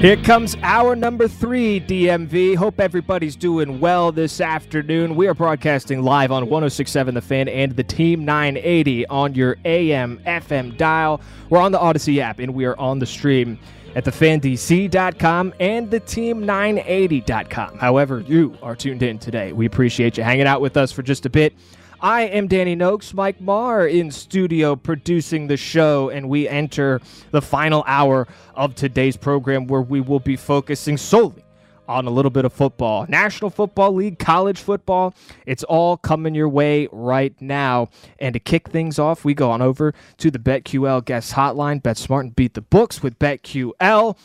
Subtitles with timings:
[0.00, 2.54] Here comes our number three, DMV.
[2.54, 5.16] Hope everybody's doing well this afternoon.
[5.16, 10.20] We are broadcasting live on 1067 The Fan and the Team 980 on your AM,
[10.24, 11.20] FM dial.
[11.50, 13.58] We're on the Audacy app and we are on the stream
[13.96, 17.78] at thefandc.com and the team980.com.
[17.78, 19.52] However, you are tuned in today.
[19.52, 21.54] We appreciate you hanging out with us for just a bit.
[22.00, 27.00] I am Danny Nokes, Mike Marr in studio producing the show, and we enter
[27.32, 31.44] the final hour of today's program where we will be focusing solely
[31.88, 33.04] on a little bit of football.
[33.08, 35.12] National Football League, college football,
[35.44, 37.88] it's all coming your way right now.
[38.20, 41.82] And to kick things off, we go on over to the BetQL guest hotline.
[41.82, 44.16] Bet smart and beat the books with BetQL.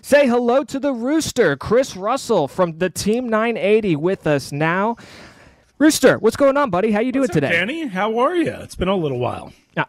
[0.00, 4.96] Say hello to the rooster, Chris Russell from the Team 980 with us now.
[5.78, 6.90] Rooster, what's going on, buddy?
[6.90, 7.52] How you doing What's up, today?
[7.52, 7.86] Danny?
[7.86, 8.50] How are you?
[8.50, 9.52] It's been a little while.
[9.76, 9.84] Yeah,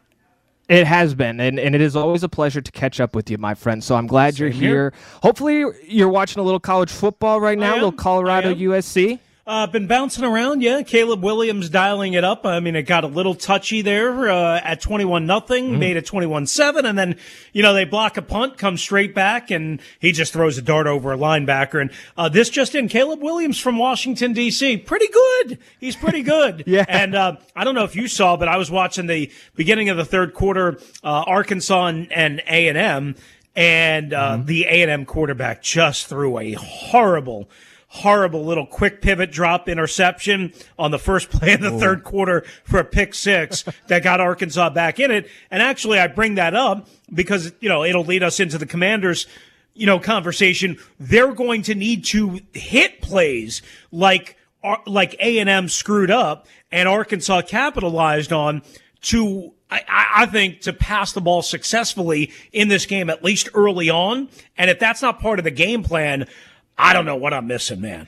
[0.68, 3.38] It has been, and, and it is always a pleasure to catch up with you,
[3.38, 3.82] my friend.
[3.82, 4.70] So I'm glad you're here.
[4.70, 4.94] here.
[5.24, 7.92] Hopefully, you're watching a little college football right now, a little.
[7.94, 9.20] Colorado USC.
[9.48, 10.82] Uh, been bouncing around, yeah.
[10.82, 12.46] Caleb Williams dialing it up.
[12.46, 15.80] I mean, it got a little touchy there uh, at twenty-one nothing, Mm-hmm.
[15.80, 17.16] made it twenty-one-seven, and then
[17.54, 20.86] you know they block a punt, come straight back, and he just throws a dart
[20.86, 21.80] over a linebacker.
[21.80, 24.78] And uh, this just in, Caleb Williams from Washington D.C.
[24.80, 25.60] Pretty good.
[25.80, 26.66] He's pretty good.
[26.68, 26.84] Yeah.
[26.90, 29.96] And uh, I don't know if you saw, but I was watching the beginning of
[29.96, 33.16] the third quarter, uh, Arkansas and A and M,
[33.56, 37.50] and uh, the A and M quarterback just threw a horrible
[37.88, 42.80] horrible little quick pivot drop interception on the first play of the third quarter for
[42.80, 45.30] a pick six that got Arkansas back in it.
[45.50, 49.26] And actually, I bring that up because, you know, it'll lead us into the commanders,
[49.74, 50.78] you know, conversation.
[51.00, 53.62] They're going to need to hit plays
[53.92, 58.62] like, uh, like A&M screwed up and Arkansas capitalized on
[59.04, 63.90] to I I think to pass the ball successfully in this game, at least early
[63.90, 64.30] on.
[64.58, 66.28] And if that's not part of the game plan,
[66.78, 68.08] I don't know what I'm missing, man.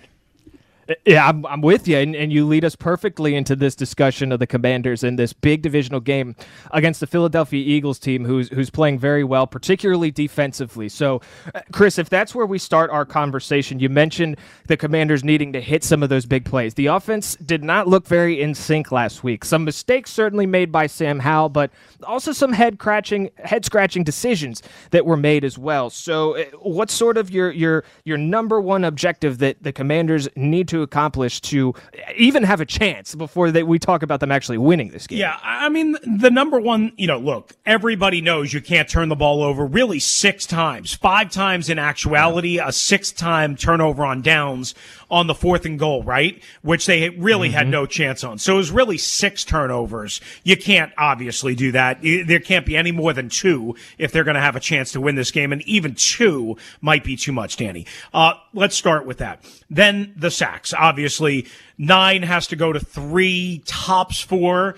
[1.06, 4.40] Yeah, I'm, I'm with you, and, and you lead us perfectly into this discussion of
[4.40, 6.36] the Commanders in this big divisional game
[6.72, 10.90] against the Philadelphia Eagles team, who's who's playing very well, particularly defensively.
[10.90, 11.22] So,
[11.54, 15.62] uh, Chris, if that's where we start our conversation, you mentioned the Commanders needing to
[15.62, 16.74] hit some of those big plays.
[16.74, 19.46] The offense did not look very in sync last week.
[19.46, 21.72] Some mistakes certainly made by Sam Howell, but
[22.04, 25.92] also some head scratching head scratching decisions that were made as well.
[25.92, 30.68] So, uh, what's sort of your your your number one objective that the Commanders need
[30.70, 31.74] to accomplish to
[32.16, 35.20] even have a chance before they, we talk about them actually winning this game?
[35.20, 39.16] Yeah, I mean, the number one, you know, look, everybody knows you can't turn the
[39.16, 44.76] ball over really six times, five times in actuality, a sixth time turnover on downs
[45.12, 46.42] on the fourth and goal, right?
[46.62, 48.38] Which they really had no chance on.
[48.38, 50.22] So it was really six turnovers.
[50.44, 52.02] You can't obviously do that.
[52.02, 55.02] There can't be any more than two if they're going to have a chance to
[55.02, 55.52] win this game.
[55.52, 57.86] And even two might be too much, Danny.
[58.14, 59.44] Uh, let's start with that.
[59.70, 60.69] Then the sacks.
[60.74, 61.48] Obviously,
[61.78, 64.76] nine has to go to three, tops four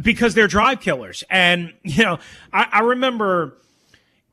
[0.00, 1.24] because they're drive killers.
[1.30, 2.18] And, you know,
[2.52, 3.56] I, I remember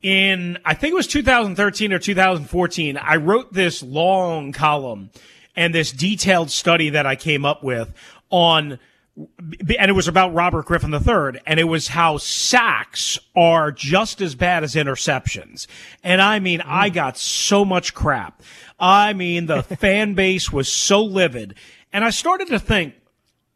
[0.02, 5.10] in, I think it was 2013 or 2014, I wrote this long column
[5.56, 7.92] and this detailed study that I came up with
[8.30, 8.78] on,
[9.16, 14.36] and it was about Robert Griffin III, and it was how sacks are just as
[14.36, 15.66] bad as interceptions.
[16.04, 16.94] And I mean, I mm.
[16.94, 18.40] got so much crap.
[18.78, 21.54] I mean, the fan base was so livid.
[21.92, 22.94] And I started to think,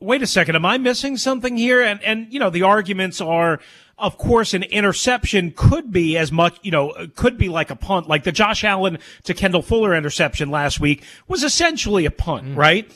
[0.00, 1.82] wait a second, am I missing something here?
[1.82, 3.60] And, and, you know, the arguments are,
[3.98, 8.08] of course, an interception could be as much, you know, could be like a punt.
[8.08, 12.56] Like the Josh Allen to Kendall Fuller interception last week was essentially a punt, mm.
[12.56, 12.90] right?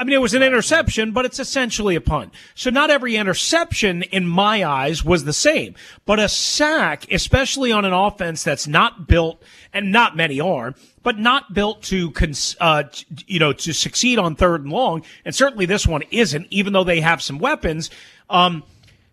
[0.00, 2.32] I mean, it was an interception, but it's essentially a punt.
[2.54, 5.74] So not every interception in my eyes was the same,
[6.06, 9.42] but a sack, especially on an offense that's not built,
[9.72, 10.76] and not many are,
[11.08, 12.12] but not built to,
[12.60, 12.82] uh,
[13.26, 15.02] you know, to succeed on third and long.
[15.24, 17.88] And certainly this one isn't, even though they have some weapons.
[18.28, 18.62] Um,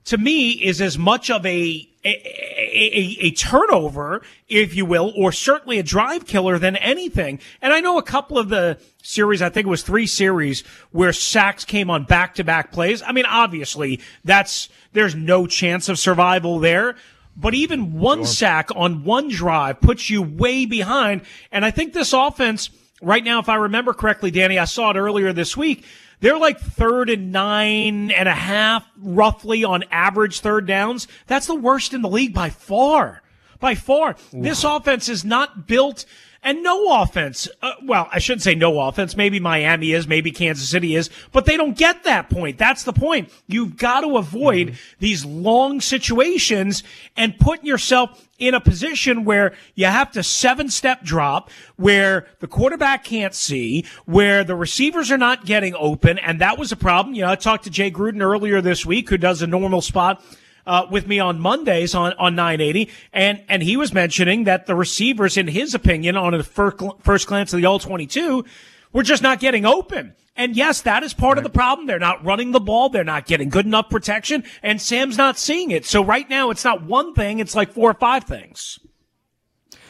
[0.03, 5.31] to me is as much of a a, a, a, turnover, if you will, or
[5.31, 7.39] certainly a drive killer than anything.
[7.62, 11.13] And I know a couple of the series, I think it was three series, where
[11.13, 13.01] sacks came on back to back plays.
[13.01, 16.95] I mean, obviously, that's, there's no chance of survival there.
[17.35, 18.27] But even one sure.
[18.27, 21.21] sack on one drive puts you way behind.
[21.51, 22.69] And I think this offense,
[23.01, 25.85] right now, if I remember correctly, Danny, I saw it earlier this week
[26.19, 31.07] they're like third and nine and a half, roughly on average third downs.
[31.27, 33.21] That's the worst in the league by far.
[33.59, 34.15] By far.
[34.33, 36.05] This offense is not built
[36.45, 37.50] and no offense.
[37.62, 39.18] Uh, well, I shouldn't say no offense.
[39.18, 42.59] Maybe Miami is, maybe Kansas City is, but they don't get that point.
[42.59, 43.31] That's the point.
[43.47, 44.75] You've got to avoid mm-hmm.
[45.00, 46.83] these long situations
[47.18, 52.47] and put yourself in a position where you have to seven step drop, where the
[52.47, 56.19] quarterback can't see, where the receivers are not getting open.
[56.19, 57.15] And that was a problem.
[57.15, 60.24] You know, I talked to Jay Gruden earlier this week, who does a normal spot
[60.65, 62.89] uh, with me on Mondays on, on 980.
[63.13, 67.27] And, and he was mentioning that the receivers, in his opinion, on a first, first
[67.27, 68.45] glance of the all 22,
[68.94, 70.15] were just not getting open.
[70.38, 71.45] And yes, that is part right.
[71.45, 71.88] of the problem.
[71.88, 72.89] They're not running the ball.
[72.89, 75.85] They're not getting good enough protection and Sam's not seeing it.
[75.85, 77.39] So right now it's not one thing.
[77.39, 78.79] It's like four or five things.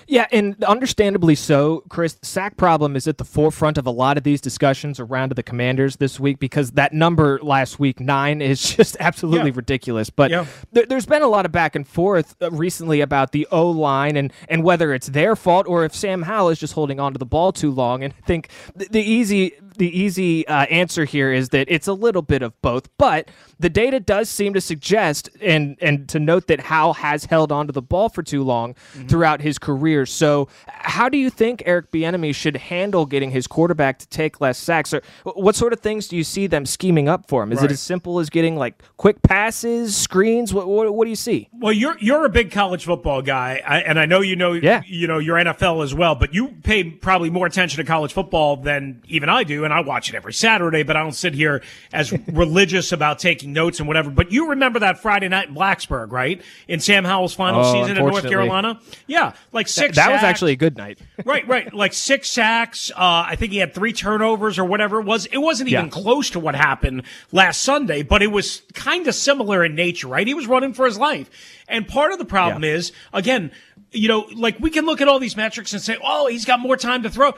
[0.08, 2.18] Yeah, and understandably so, Chris.
[2.22, 5.98] Sack problem is at the forefront of a lot of these discussions around the Commanders
[5.98, 9.58] this week because that number last week, nine, is just absolutely yeah.
[9.58, 10.10] ridiculous.
[10.10, 10.46] But yeah.
[10.74, 14.16] th- there's been a lot of back and forth uh, recently about the O line
[14.16, 17.18] and, and whether it's their fault or if Sam Howell is just holding on to
[17.18, 18.04] the ball too long.
[18.04, 21.94] And I think th- the easy the easy uh, answer here is that it's a
[21.94, 23.30] little bit of both, but
[23.60, 27.72] the data does seem to suggest and and to note that Howell has held onto
[27.72, 29.08] the ball for too long mm-hmm.
[29.08, 30.06] throughout his career.
[30.06, 34.58] So, how do you think Eric Bieniemy should handle getting his quarterback to take less
[34.58, 34.94] sacks?
[34.94, 37.52] Or what sort of things do you see them scheming up for him?
[37.52, 37.66] Is right.
[37.66, 40.54] it as simple as getting like quick passes, screens?
[40.54, 41.50] What, what, what do you see?
[41.54, 44.82] Well, you're you're a big college football guy, I, and I know you know yeah.
[44.86, 48.58] you know your NFL as well, but you pay probably more attention to college football
[48.58, 51.62] than even I do and I watch it every Saturday, but I don't sit here
[51.92, 54.10] as religious about taking notes and whatever.
[54.10, 56.42] But you remember that Friday night in Blacksburg, right?
[56.68, 58.80] In Sam Howell's final oh, season in North Carolina?
[59.08, 59.96] Yeah, like six.
[59.96, 61.00] That, that was actually a good night.
[61.26, 61.74] right, right.
[61.74, 62.92] Like six sacks.
[62.92, 65.26] Uh, I think he had three turnovers or whatever it was.
[65.28, 65.92] It wasn't even yeah.
[65.92, 70.26] close to what happened last Sunday, but it was kind of similar in nature, right?
[70.26, 71.30] He was running for his life.
[71.68, 72.76] And part of the problem yeah.
[72.76, 73.52] is, again,
[73.92, 76.60] you know, like we can look at all these metrics and say, oh, he's got
[76.60, 77.34] more time to throw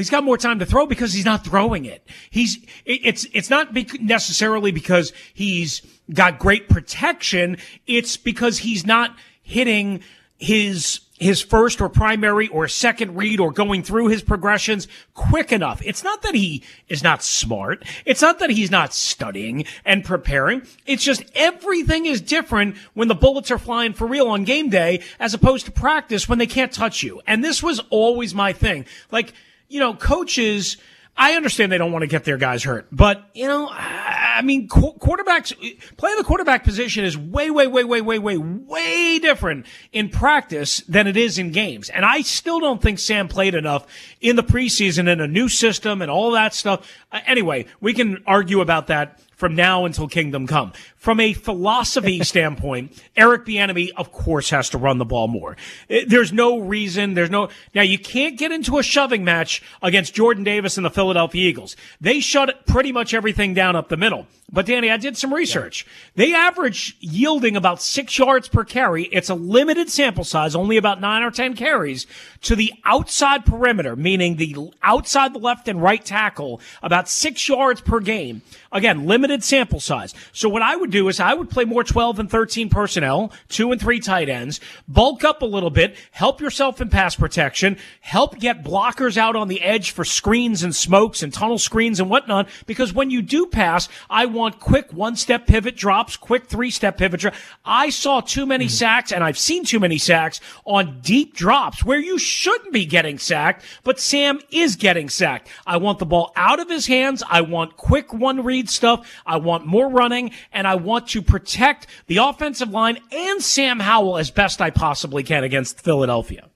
[0.00, 2.06] he's got more time to throw because he's not throwing it.
[2.30, 5.82] He's it's it's not necessarily because he's
[6.12, 7.58] got great protection.
[7.86, 10.02] It's because he's not hitting
[10.38, 15.80] his his first or primary or second read or going through his progressions quick enough.
[15.84, 17.84] It's not that he is not smart.
[18.04, 20.62] It's not that he's not studying and preparing.
[20.86, 25.02] It's just everything is different when the bullets are flying for real on game day
[25.20, 27.20] as opposed to practice when they can't touch you.
[27.26, 28.84] And this was always my thing.
[29.12, 29.32] Like,
[29.68, 30.76] you know, coaches,
[31.16, 34.68] I understand they don't want to get their guys hurt, but you know, I mean,
[34.68, 35.54] quarterbacks
[35.96, 40.80] playing the quarterback position is way, way, way, way, way, way, way different in practice
[40.88, 41.88] than it is in games.
[41.88, 43.86] And I still don't think Sam played enough
[44.20, 46.90] in the preseason in a new system and all that stuff.
[47.12, 50.72] Uh, anyway, we can argue about that from now until kingdom come.
[51.04, 55.54] From a philosophy standpoint, Eric Bieniemy, of course, has to run the ball more.
[55.90, 57.12] Eh, there's no reason.
[57.12, 57.82] There's no now.
[57.82, 61.76] You can't get into a shoving match against Jordan Davis and the Philadelphia Eagles.
[62.00, 64.26] They shut pretty much everything down up the middle.
[64.50, 65.84] But Danny, I did some research.
[65.84, 66.24] Yeah.
[66.24, 69.04] They average yielding about six yards per carry.
[69.04, 72.06] It's a limited sample size, only about nine or ten carries
[72.42, 77.80] to the outside perimeter, meaning the outside the left and right tackle, about six yards
[77.80, 78.42] per game.
[78.70, 80.14] Again, limited sample size.
[80.32, 83.72] So what I would do is I would play more 12 and 13 personnel, two
[83.72, 88.38] and three tight ends, bulk up a little bit, help yourself in pass protection, help
[88.38, 92.48] get blockers out on the edge for screens and smokes and tunnel screens and whatnot.
[92.66, 96.96] Because when you do pass, I want quick one step pivot drops, quick three step
[96.96, 97.34] pivot drop.
[97.64, 98.72] I saw too many mm-hmm.
[98.72, 103.18] sacks and I've seen too many sacks on deep drops where you shouldn't be getting
[103.18, 105.48] sacked, but Sam is getting sacked.
[105.66, 107.22] I want the ball out of his hands.
[107.28, 109.10] I want quick one read stuff.
[109.26, 114.18] I want more running and I want to protect the offensive line and Sam Howell
[114.18, 116.48] as best I possibly can against Philadelphia.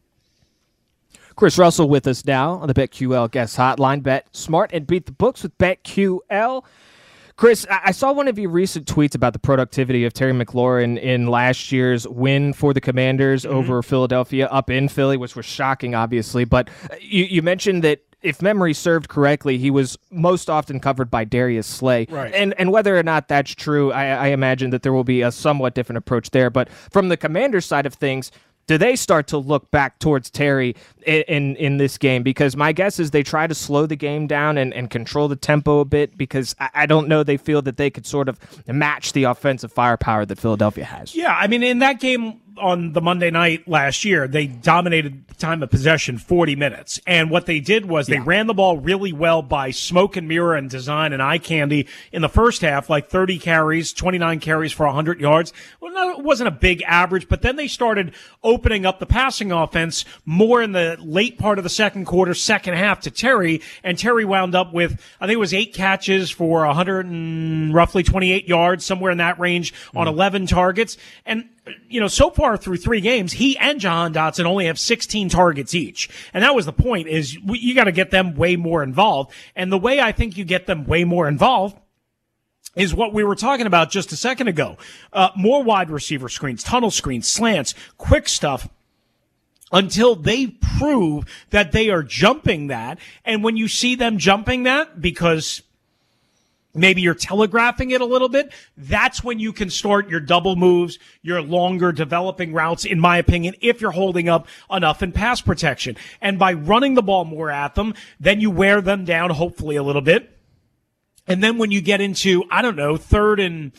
[1.39, 4.03] Chris Russell with us now on the BetQL guest hotline.
[4.03, 6.65] Bet smart and beat the books with BetQL.
[7.37, 11.29] Chris, I saw one of your recent tweets about the productivity of Terry McLaurin in
[11.29, 13.55] last year's win for the Commanders mm-hmm.
[13.55, 16.45] over Philadelphia up in Philly, which was shocking, obviously.
[16.45, 16.69] But
[17.01, 21.67] you, you mentioned that if memory served correctly, he was most often covered by Darius
[21.67, 22.07] Slay.
[22.11, 22.33] Right.
[22.35, 25.31] And and whether or not that's true, I, I imagine that there will be a
[25.31, 26.51] somewhat different approach there.
[26.51, 28.33] But from the Commanders side of things,
[28.69, 32.23] do they start to look back towards Terry in, in, in this game?
[32.23, 35.37] Because my guess is they try to slow the game down and, and control the
[35.37, 38.39] tempo a bit because I, I, don't know they feel that they could sort of
[38.69, 41.17] match the offensive firepower that Philadelphia has.
[41.17, 45.63] Yeah, I mean in that game on the Monday night last year, they dominated time
[45.63, 47.01] of possession 40 minutes.
[47.07, 48.25] And what they did was they yeah.
[48.25, 52.23] ran the ball really well by smoke and mirror and design and eye candy in
[52.23, 55.53] the first half, like 30 carries, 29 carries for 100 yards.
[55.81, 59.53] Well, no, it wasn't a big average, but then they started opening up the passing
[59.53, 63.63] offense more in the late part of the second quarter, second half to Terry.
[63.85, 68.03] And Terry wound up with, I think it was eight catches for 100 and roughly
[68.03, 70.11] 28 yards, somewhere in that range on mm.
[70.11, 70.97] 11 targets.
[71.25, 71.49] And
[71.89, 75.75] you know, so far through three games, he and Jahan Dotson only have 16 targets
[75.75, 76.09] each.
[76.33, 79.33] And that was the point is you got to get them way more involved.
[79.57, 81.77] And the way I think you get them way more involved
[82.77, 84.77] is what we were talking about just a second ago.
[85.13, 88.69] Uh, more wide receiver screens, tunnel screens, slants, quick stuff
[89.73, 90.47] until they
[90.79, 92.99] prove that they are jumping that.
[93.25, 95.63] And when you see them jumping that, because
[96.79, 100.99] maybe you're telegraphing it a little bit, that's when you can start your double moves,
[101.23, 105.97] your longer developing routes, in my opinion, if you're holding up enough in pass protection.
[106.21, 109.83] And by running the ball more at them, then you wear them down, hopefully a
[109.83, 110.37] little bit.
[111.27, 113.73] And then when you get into, I don't know, third and,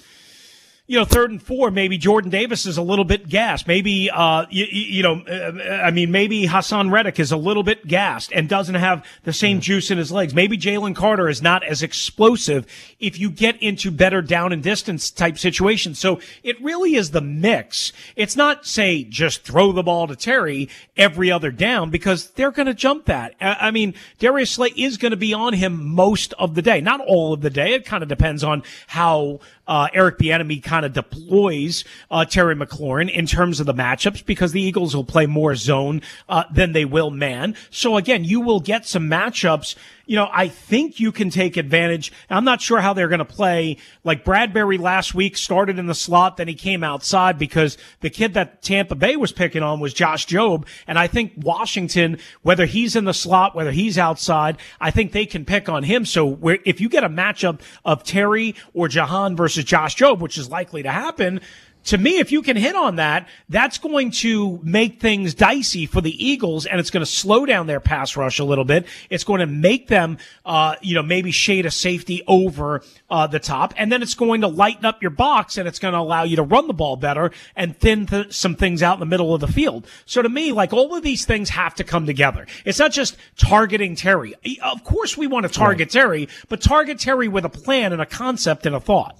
[0.90, 3.68] you know, third and four, maybe Jordan Davis is a little bit gassed.
[3.68, 7.86] Maybe, uh, you, you know, uh, I mean, maybe Haason Reddick is a little bit
[7.86, 9.62] gassed and doesn't have the same mm.
[9.62, 10.34] juice in his legs.
[10.34, 12.66] Maybe Jalen Carter is not as explosive
[13.00, 16.00] if you get into better down and distance type situations.
[16.00, 17.94] So it really is the mix.
[18.16, 22.66] It's not say just throw the ball to Terry every other down because they're going
[22.66, 23.36] to jump that.
[23.40, 27.00] I mean, Darius Slay is going to be on him most of the day, not
[27.00, 27.76] all of the day.
[27.76, 33.10] It kind of depends on how uh, Eric Bieniemy kind of deploys uh, Terry McLaurin
[33.12, 36.86] in terms of the matchups because the Eagles will play more zone uh, than they
[36.86, 37.56] will man.
[37.70, 39.76] So again, you will get some matchups
[40.10, 42.12] you know, I think you can take advantage.
[42.32, 43.78] I'm not sure how they're going to play.
[44.04, 48.34] Like Bradberry last week started in the slot, then he came outside because the kid
[48.34, 50.66] that Tampa Bay was picking on was Josh Jobe.
[50.88, 55.28] And I think Washington, whether he's in the slot, whether he's outside, I think they
[55.28, 56.06] can pick on him.
[56.06, 60.50] So if you get a matchup of Terry or Jahan versus Josh Jobe, which is
[60.50, 61.40] likely to happen,
[61.86, 66.02] to me, if you can hit on that, that's going to make things dicey for
[66.02, 68.86] the Eagles, and it's going to slow down their pass rush a little bit.
[69.10, 73.40] It's going to make them, uh, you know, maybe shade a safety over uh, the
[73.40, 76.24] top, and then it's going to lighten up your box, and it's going to allow
[76.24, 79.34] you to run the ball better and thin th- some things out in the middle
[79.34, 79.88] of the field.
[80.06, 82.46] So to me, like all of these things have to come together.
[82.66, 84.36] It's not just targeting Terry.
[84.62, 85.92] Of course, we want to target right.
[86.02, 89.18] Terry, but target Terry with a plan and a concept and a thought.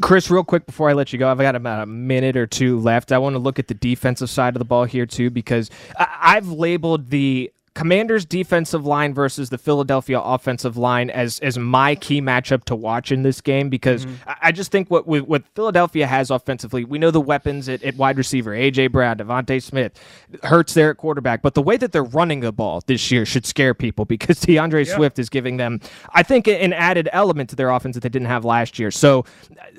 [0.00, 2.78] Chris, real quick before I let you go, I've got about a minute or two
[2.78, 3.12] left.
[3.12, 6.48] I want to look at the defensive side of the ball here too, because I've
[6.48, 12.64] labeled the Commanders defensive line versus the Philadelphia offensive line as as my key matchup
[12.64, 14.30] to watch in this game because mm-hmm.
[14.42, 18.18] I just think what what Philadelphia has offensively, we know the weapons at, at wide
[18.18, 19.98] receiver, AJ Brown, DeVonta Smith,
[20.42, 23.46] Hurts there at quarterback, but the way that they're running the ball this year should
[23.46, 24.96] scare people because D'Andre yeah.
[24.96, 25.80] Swift is giving them,
[26.12, 28.90] I think, an added element to their offense that they didn't have last year.
[28.90, 29.24] So,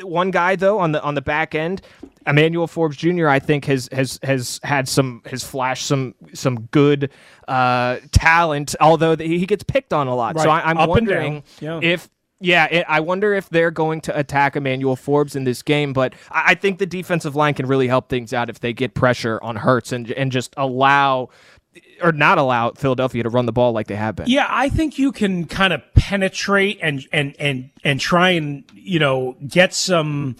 [0.01, 1.83] one guy though on the on the back end,
[2.27, 3.27] Emmanuel Forbes Jr.
[3.27, 7.11] I think has has has had some has flashed some some good
[7.47, 10.35] uh, talent, although he gets picked on a lot.
[10.35, 10.43] Right.
[10.43, 11.79] So I, am wondering yeah.
[11.81, 12.09] if
[12.39, 16.13] yeah, it, I wonder if they're going to attack Emmanuel Forbes in this game, but
[16.31, 19.39] I, I, think the defensive line can really help things out if they get pressure
[19.43, 21.29] on Hurts and and just allow
[22.01, 24.27] or not allow Philadelphia to run the ball like they have been.
[24.27, 28.99] Yeah, I think you can kind of penetrate and and and and try and you
[28.99, 30.35] know get some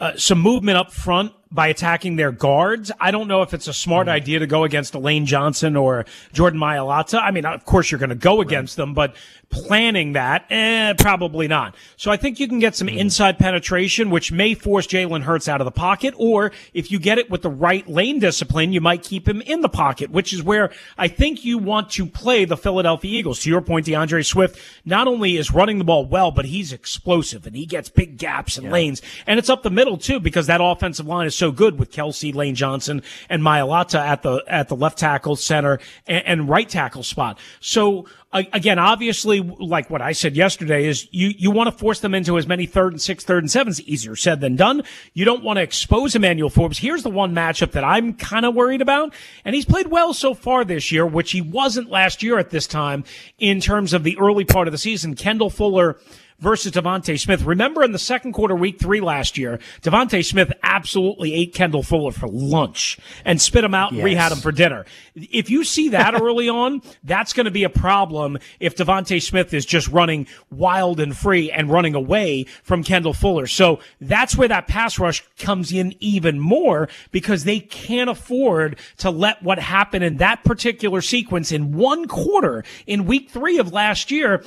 [0.00, 2.92] uh, some movement up front by attacking their guards.
[3.00, 4.12] I don't know if it's a smart mm.
[4.12, 7.20] idea to go against Lane Johnson or Jordan Mailata.
[7.20, 8.84] I mean, of course you're going to go against right.
[8.84, 9.16] them, but
[9.50, 11.74] planning that, eh, probably not.
[11.96, 12.96] So I think you can get some mm.
[12.96, 17.18] inside penetration, which may force Jalen Hurts out of the pocket, or if you get
[17.18, 20.42] it with the right lane discipline, you might keep him in the pocket, which is
[20.42, 23.40] where I think you want to play the Philadelphia Eagles.
[23.40, 27.44] To your point, D'Andre Swift not only is running the ball well, but he's explosive
[27.44, 28.72] and he gets big gaps and yeah.
[28.72, 31.90] lanes, and it's up the middle too because that offensive line is so good with
[31.90, 36.68] Kelce, Lane Johnson, and Mailata at the at the left tackle, center, and, and right
[36.68, 37.38] tackle spot.
[37.58, 42.14] So again, obviously, like what I said yesterday, is you, you want to force them
[42.14, 43.80] into as many third and six, third and sevens.
[43.82, 44.82] Easier said than done.
[45.14, 46.78] You don't want to expose Emmanuel Forbes.
[46.78, 49.12] Here's the one matchup that I'm kind of worried about.
[49.44, 52.66] And he's played well so far this year, which he wasn't last year at this
[52.66, 53.04] time
[53.38, 55.14] in terms of the early part of the season.
[55.14, 55.98] Kendall Fuller
[56.40, 57.42] versus DeVonta Smith.
[57.42, 62.12] Remember in the second quarter, week three last year, DeVonta Smith absolutely ate Kendall Fuller
[62.12, 64.04] for lunch and spit him out yes.
[64.04, 64.84] and rehat him for dinner.
[65.14, 69.54] If you see that early on, that's going to be a problem if DeVonta Smith
[69.54, 73.46] is just running wild and free and running away from Kendall Fuller.
[73.46, 79.10] So that's where that pass rush comes in even more because they can't afford to
[79.10, 84.10] let what happened in that particular sequence in one quarter in week three of last
[84.10, 84.42] year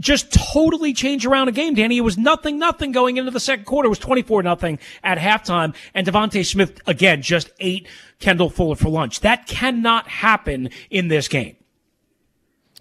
[0.00, 1.98] just totally change around a game, Danny.
[1.98, 3.86] It was nothing, nothing going into the second quarter.
[3.86, 5.74] It was 24 nothing at halftime.
[5.94, 7.86] And DeVonta Smith, again, just ate
[8.20, 9.20] Kendall Fuller for lunch.
[9.20, 11.56] That cannot happen in this game.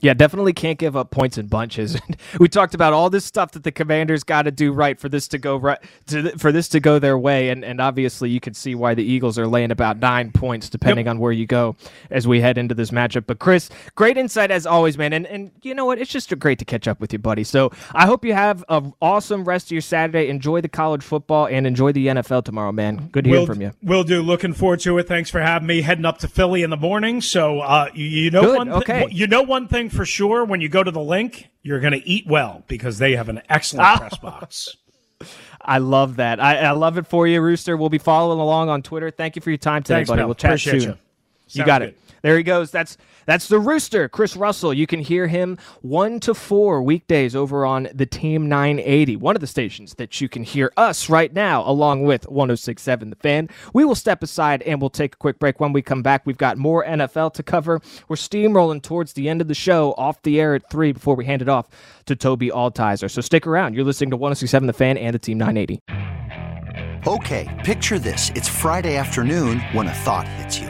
[0.04, 1.98] Yeah, definitely can't give up points in bunches.
[2.40, 5.30] we talked about all this stuff that the Commanders got to do right for this
[5.30, 8.54] to go right to, for this to go their way, and and obviously you can
[8.54, 11.12] see why the Eagles are laying about nine points depending yep.
[11.12, 11.78] on where you go
[12.12, 13.26] as we head into this matchup.
[13.26, 16.00] But Chris, great insight as always, man, and and you know what?
[16.00, 17.46] It's just great to catch up with you, buddy.
[17.46, 20.28] So I hope you have an awesome rest of your Saturday.
[20.28, 23.08] Enjoy the college football and enjoy the NFL tomorrow, man.
[23.14, 23.72] Good to will, hear from you.
[23.82, 24.22] Will do.
[24.22, 25.08] Looking forward to it.
[25.08, 25.82] Thanks for having me.
[25.82, 28.58] Heading up to Philly in the morning, so uh, you, you know Good.
[28.58, 28.68] one.
[28.68, 29.08] Th- okay.
[29.10, 32.08] You know one thing for sure when you go to the link, you're going to
[32.08, 34.00] eat well because they have an excellent oh.
[34.00, 34.78] press box.
[35.62, 36.42] I love that.
[36.42, 37.78] I, I, love it for you, Rooster.
[37.78, 39.10] We'll be following along on Twitter.
[39.10, 40.20] Thank you for your time today, Thanks, buddy.
[40.20, 40.28] Mel.
[40.28, 40.92] We'll chat Appreciate soon.
[40.92, 40.98] You,
[41.50, 41.90] you got good.
[41.90, 42.00] it.
[42.24, 42.72] There he goes.
[42.72, 44.74] That's that's the Rooster, Chris Russell.
[44.74, 49.42] You can hear him one to four weekdays over on the Team 980, one of
[49.42, 53.50] the stations that you can hear us right now, along with 1067 The Fan.
[53.74, 55.60] We will step aside and we'll take a quick break.
[55.60, 57.82] When we come back, we've got more NFL to cover.
[58.08, 61.26] We're steamrolling towards the end of the show, off the air at three before we
[61.26, 61.68] hand it off
[62.06, 63.10] to Toby Altizer.
[63.10, 63.76] So stick around.
[63.76, 65.82] You're listening to 1067 The Fan and the Team 980.
[67.06, 70.70] Okay, picture this: it's Friday afternoon when a thought hits you.